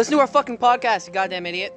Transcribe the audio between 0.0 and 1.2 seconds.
Listen to our fucking podcast, you